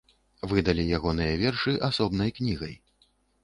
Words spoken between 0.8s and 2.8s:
ягоныя вершы асобнай кнігай.